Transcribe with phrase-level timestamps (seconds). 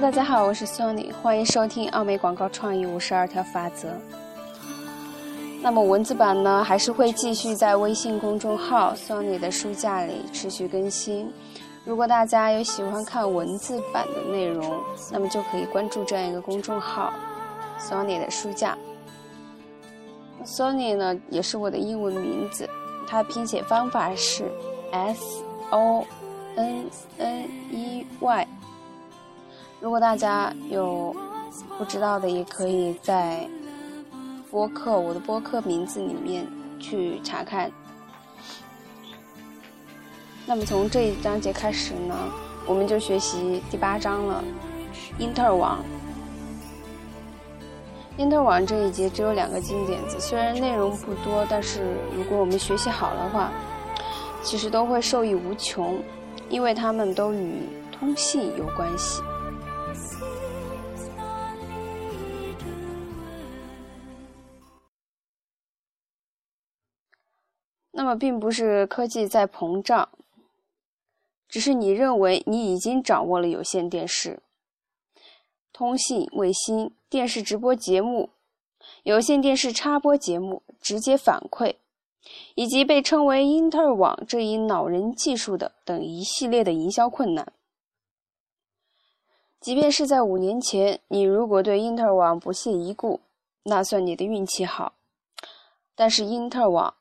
[0.00, 3.88] 大家好，我是 Sony，欢迎收听奥美广告创意五十二条法则。
[5.62, 11.32] 那么文字版呢，还是会继续在微信公众号 Sony 的书架里持续更新。
[11.84, 17.14] 如果大家有喜欢看文字版的内容，那么就可以关注这样一个公众号
[17.78, 18.76] Sony 的书架。
[20.44, 22.68] Sony 呢，也是我的英文名字，
[23.06, 24.50] 它的拼写方法是
[24.90, 26.04] S O
[26.56, 26.84] N
[27.18, 28.48] N E Y。
[29.84, 31.14] 如果大家有
[31.76, 33.46] 不知道的，也可以在
[34.50, 36.46] 播客我的播客名字里面
[36.80, 37.70] 去查看。
[40.46, 42.16] 那么从这一章节开始呢，
[42.66, 44.42] 我们就学习第八章了，
[45.18, 45.84] 英特网。
[48.16, 51.82] 英特网这一节只有两个金点子，虽然内容不多，但是
[52.16, 53.52] 如果我们学习好的话，
[54.42, 56.02] 其实都会受益无穷，
[56.48, 59.20] 因为它们都与通信有关系。
[67.96, 70.08] 那么，并不是科技在膨胀，
[71.48, 74.40] 只是你认为你已经掌握了有线电视、
[75.72, 78.30] 通信、卫星、电视直播节目、
[79.04, 81.76] 有线电视插播节目、直接反馈，
[82.56, 87.52] 以及被称为英特网这一恼人技术的等一系列的营销困难。
[89.60, 93.20] 即便是在五年前，你如果对英特网不屑一顾，
[93.62, 94.94] 那算你的运气好。
[95.94, 96.94] 但是英特网。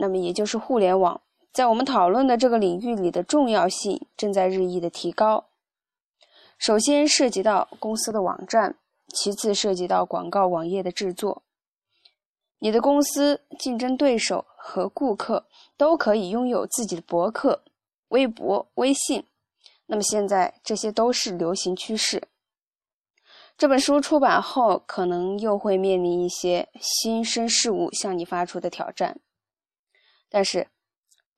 [0.00, 1.20] 那么，也就是互联网
[1.52, 5.46] 在我们讨论的这个领域里的重要性正在日益的提高。
[6.56, 8.76] 首先涉及到公司的网站，
[9.08, 11.42] 其次涉及到广告网页的制作。
[12.60, 17.64] 你的公司、竞争对手和顾客都可以拥有自己的博客、
[18.08, 19.24] 微博、微信。
[19.86, 22.28] 那么现在这些都是流行趋势。
[23.56, 29.18] 这本书出版后，可能又会面临一些新生事物向你发出的挑战。
[30.28, 30.68] 但是，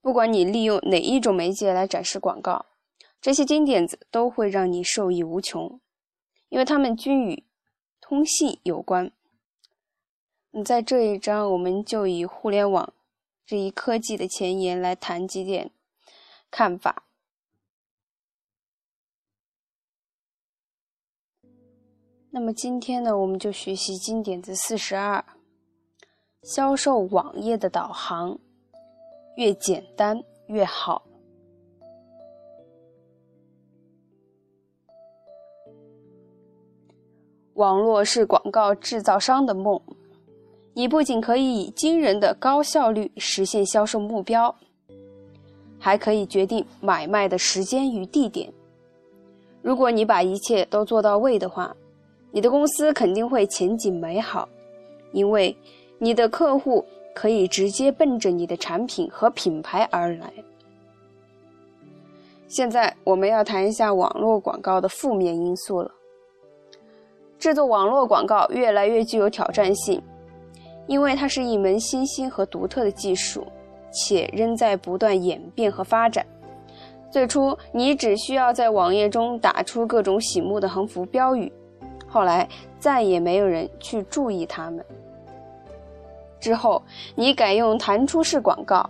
[0.01, 2.67] 不管你利用哪一种媒介来展示广告，
[3.21, 5.81] 这些金点子都会让你受益无穷，
[6.49, 7.45] 因为它们均与
[8.01, 9.13] 通信有关。
[10.53, 12.93] 嗯，在这一章，我们就以互联网
[13.47, 15.71] 这一科技的前沿来谈几点
[16.51, 17.05] 看法。
[22.33, 25.25] 那么今天呢，我们就学习金点子四十二：
[26.43, 28.39] 销售网页的导航。
[29.37, 31.03] 越简单越好。
[37.55, 39.79] 网络是广告制造商的梦，
[40.73, 44.55] 你不仅可以以惊人的高效率实现销售目标，
[45.79, 48.51] 还可以决定买卖的时间与地点。
[49.61, 51.77] 如果你把一切都做到位的话，
[52.31, 54.49] 你的公司肯定会前景美好，
[55.13, 55.55] 因为
[55.99, 56.85] 你的客户。
[57.15, 60.33] 可以直接奔着你的产品和品牌而来。
[62.49, 65.91] 现在我们要谈一下网络广告的负面因素了。
[67.39, 70.03] 制作网络广告越来越具有挑战性，
[70.87, 73.47] 因为它是一门新兴和独特的技术，
[73.93, 76.27] 且仍在不断演变和发展。
[77.11, 81.51] 最初，你只需要在网页中打出各种醒目的横幅标语，
[82.07, 84.85] 后来再也没有人去注意它们。
[86.41, 86.83] 之后，
[87.15, 88.89] 你改用弹出式广告，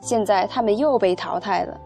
[0.00, 1.80] 现在他们又被淘汰了。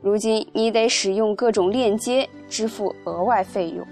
[0.00, 3.86] 如今，你得使用各种链接支付额外费用。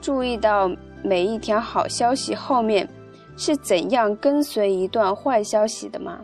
[0.00, 0.70] 注意到
[1.02, 2.88] 每一条好消息后面
[3.36, 6.20] 是怎样跟随一段坏消息的吗？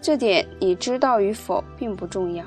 [0.00, 2.44] 这点你知道与否并不重要，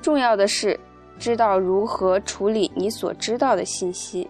[0.00, 0.78] 重要的是。
[1.18, 4.28] 知道如何处理你所知道的信息，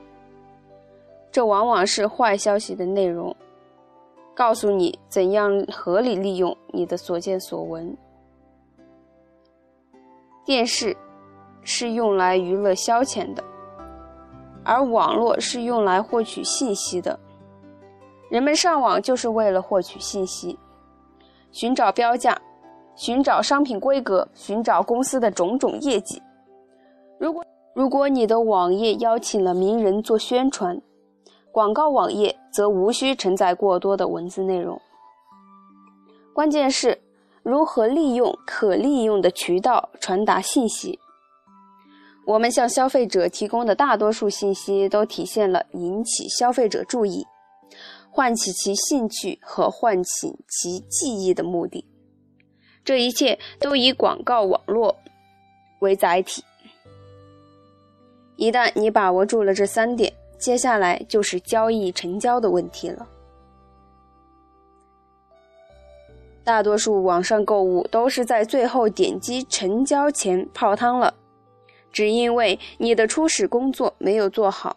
[1.32, 3.34] 这往往是坏消息的内容。
[4.34, 7.96] 告诉你怎样合理利用你的所见所闻。
[10.44, 10.96] 电视
[11.62, 13.42] 是用来娱乐消遣的，
[14.64, 17.18] 而网络是用来获取信息的。
[18.28, 20.58] 人们上网就是为了获取信息，
[21.52, 22.36] 寻找标价，
[22.96, 26.20] 寻找商品规格，寻找公司的种种业绩。
[27.18, 27.44] 如果
[27.74, 30.80] 如果你的网页邀请了名人做宣传，
[31.52, 34.80] 广告网页则无需承载过多的文字内容。
[36.32, 37.00] 关键是
[37.42, 40.98] 如何利用可利用的渠道传达信息。
[42.26, 47.26] 我们向消费者提供的大多数信息都体现了引起消费者注意、
[48.10, 51.84] 唤起其兴趣和唤起其记忆的目的。
[52.84, 54.96] 这一切都以广告网络
[55.80, 56.42] 为载体。
[58.36, 63.06] 一旦你把握住了这三点，接下来就是交易成交的问题了。
[66.42, 71.14] 大多数网上购物都是在最后点击成交前泡汤了，
[71.90, 74.76] 只因为你的初始工作没有做好。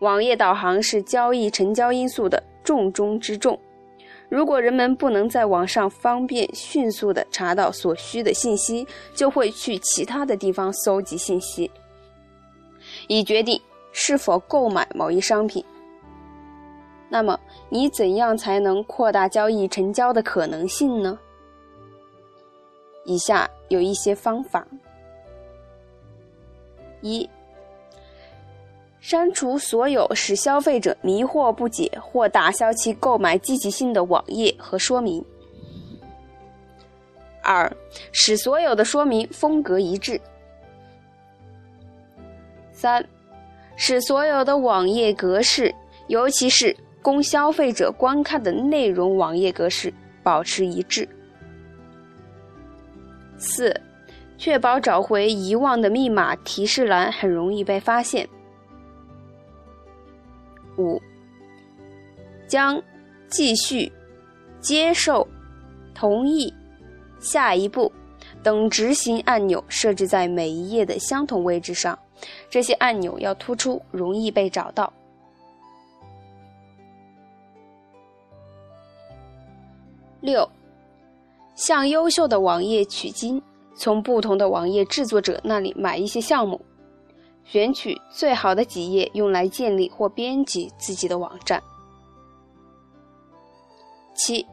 [0.00, 3.58] 网页导航是交易成交因素的重中之重。
[4.28, 11.70] 如果人们不能在网上方便迅速地查到所需的信息，就会去其他的地方搜集信息，
[13.14, 13.60] 以决定
[13.92, 15.62] 是否购买某一商品。
[17.10, 17.38] 那么，
[17.68, 21.18] 你怎样才能扩大交易成交的可能性呢？
[23.04, 24.66] 以下有一些方法：
[27.02, 27.28] 一、
[28.98, 35.22] 删除所有使消费者迷惑不解或打消其购买积极性的网页和说明；
[37.42, 37.70] 二、
[38.10, 40.16] 使所有的说明风格一致；
[42.82, 43.06] 三、
[43.76, 45.72] 使所有的网页格式，
[46.08, 51.08] 尤其是供消费者观看的内容网页格式保持一致。
[53.38, 53.72] 四、
[54.36, 58.28] 确保找回遗忘的密码提示栏很容易被发现。
[60.76, 61.00] 五、
[62.48, 62.82] 将
[63.28, 63.92] 继续、
[64.58, 65.28] 接受、
[65.94, 66.52] 同意、
[67.20, 67.92] 下一步
[68.42, 71.96] 等执行按钮设置在每一页的相同位置上，
[72.50, 74.92] 这些按钮要突出，容易被找到。
[80.20, 80.48] 六，
[81.56, 83.42] 向优秀的网页取经，
[83.74, 86.60] 从不同的网页制作者那里买一些项目，
[87.44, 91.60] 选取最好的几页用来建立或编辑自己的网站。
[94.14, 94.46] 七，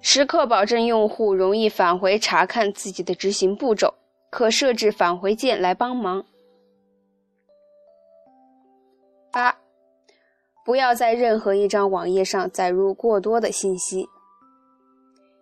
[0.00, 3.92] 时刻保证用户容易返回查看自己的执行步骤，
[4.30, 6.24] 可设置返回键来帮忙。
[9.30, 9.58] 八，
[10.64, 14.08] 不要在任何一张网页上载入过多的信息。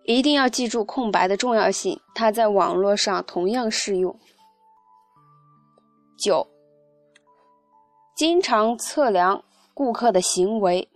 [0.03, 4.17] 一定要记住空白的重要性，它在网络上同样适用。
[6.17, 6.47] 九，
[8.15, 9.43] 经常测量
[9.73, 10.89] 顾客的行为。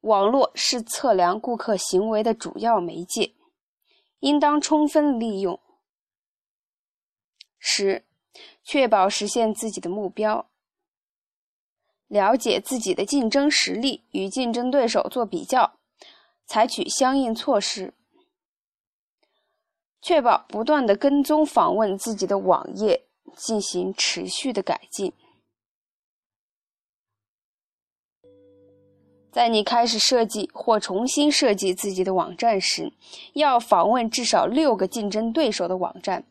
[0.00, 3.34] 网络是测量顾客行为的主要媒介，
[4.20, 5.60] 应当充分利用。
[7.58, 8.04] 十，
[8.62, 10.50] 确保实现自己的目标。
[12.14, 15.72] 了解自己的竞争实力，与竞争对手做比较。
[16.46, 17.92] 采取相应措施，
[20.00, 23.02] 确保不断的跟踪访问自己的网页，
[23.36, 25.12] 进行持续的改进。
[29.32, 32.92] 在你开始设计或重新设计自己的网站时，
[33.32, 36.24] 要访问至少六个竞争对手的网站，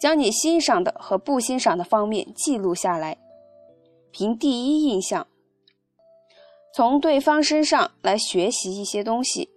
[0.00, 3.18] 将你欣赏的和不欣赏的方面记录下来，
[4.18, 5.24] 凭第一印象。
[6.74, 9.48] 从对方身上来学习一些东西，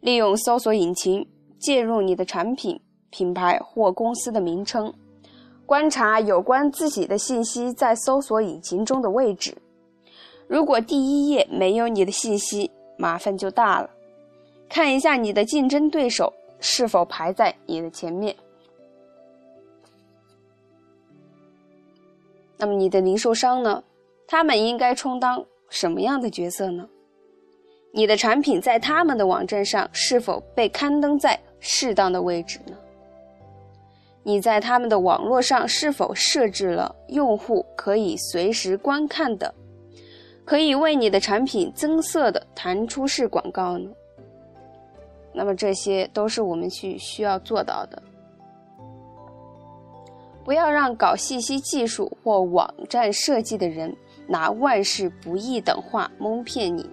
[0.00, 1.26] 利用搜索引擎
[1.58, 2.78] 介入你的产品、
[3.08, 4.92] 品牌或公司的名称，
[5.64, 9.56] 观察有关自己的信息在搜索引擎中的位置。
[10.46, 13.88] 如果第一页没有你的信息，麻烦就大了。
[14.68, 18.36] 看一下你的竞争对手是否排在你的前面。
[22.58, 23.82] 那么你的零售商呢？
[24.26, 26.88] 他们应该充当什么样的角色呢？
[27.92, 32.76] 你的产品在他们的网站上是否被刊登在适当的位置呢？
[34.22, 39.54] 你在他们的网络上是否设置了用户可以随时观看的、
[40.44, 43.88] 可以为你的产品增色的弹出式广告呢？
[45.32, 48.02] 那么这些都是我们去需要做到的。
[50.46, 53.94] 不要让搞信息技术或网站设计的人。
[54.28, 56.84] 拿万事不易等话蒙骗你，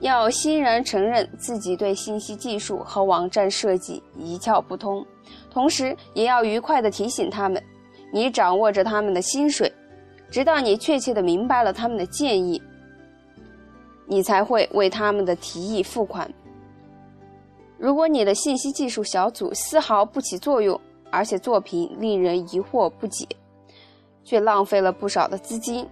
[0.00, 5.04] 要欣然承认自己对信息技术和网站设计一窍不通，
[5.50, 7.62] 同时也要愉快地提醒他们，
[8.10, 9.70] 你掌握着他们的薪水，
[10.30, 12.62] 直到你确切地明白了他们的建议，
[14.06, 16.26] 你才会为他们的提议付款。
[17.76, 20.80] 如果你的信息技术小组丝毫不起作用，
[21.16, 23.26] 而且作品令人疑惑不解。
[24.26, 25.88] 却浪费了不少的资金。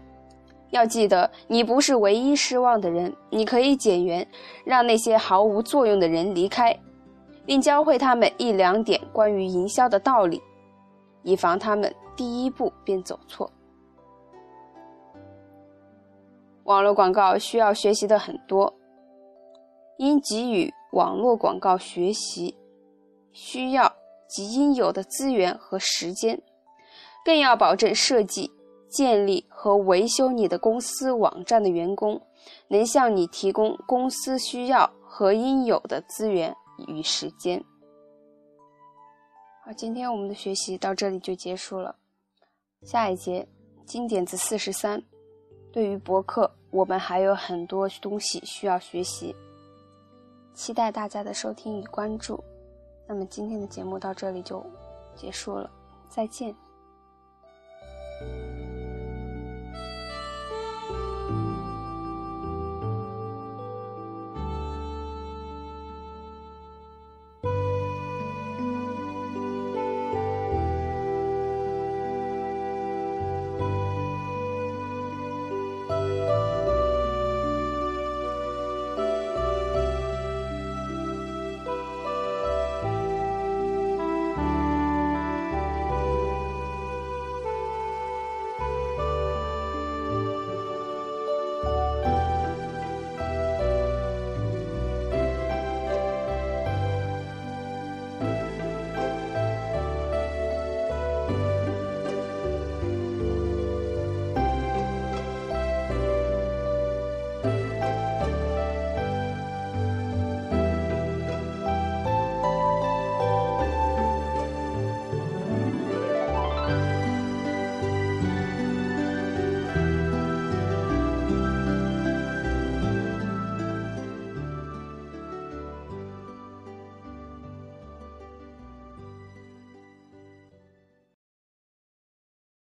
[0.71, 3.15] 要记得，你不是唯一失望的人。
[3.31, 4.27] 你可以减员，
[4.65, 6.77] 让那些毫无作用的人离开，
[7.47, 10.43] 并教会他们一两点关于营销的道理，
[11.23, 13.49] 以防他们第一步便走错。
[16.65, 18.75] 网络广告需要学习的很多，
[19.99, 22.53] 应给予网络广告学习
[23.33, 23.95] 需要
[24.29, 26.41] 及应有的资源和时间，
[27.25, 28.51] 更要保证设计、
[28.89, 32.21] 建立和维修你的公司网站的员工
[32.69, 36.55] 能向你提供公司需要和应有的资源
[36.89, 37.65] 与时间。
[39.65, 41.97] 好，今天我们的学习到这里就结束了。
[42.83, 43.49] 下一节
[43.87, 45.03] 经典字四十三，
[45.73, 49.35] 对于博客，我们还有很多东西需要学习。
[50.53, 52.43] 期待大家的收听与关注。
[53.07, 54.65] 那么今天的节目到这里就
[55.15, 55.71] 结束了，
[56.09, 56.55] 再见。